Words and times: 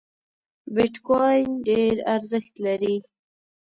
بیټ 0.73 0.95
کواین 1.05 1.49
ډېر 1.67 1.95
ارزښت 2.15 2.53
لري 2.65 2.95